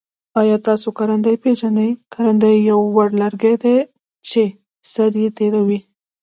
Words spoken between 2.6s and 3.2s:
یو وړ